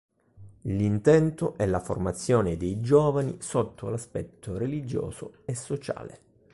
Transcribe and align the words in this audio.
L'intento 0.63 1.55
è 1.57 1.67
la 1.67 1.79
formazione 1.79 2.57
dei 2.57 2.79
giovani 2.81 3.37
sotto 3.39 3.87
l'aspetto 3.87 4.57
religioso 4.57 5.43
e 5.45 5.53
sociale. 5.53 6.19